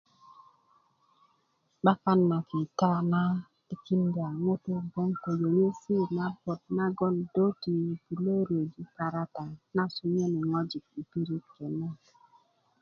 [1.83, 3.21] 'bakan na kita na
[3.67, 7.75] tikinda ŋutu bgoŋ ko yeiyesi na bot nagon do ti
[8.23, 9.45] ne riyöju parata
[9.75, 12.01] na sonyöni ŋojik i pirit kenet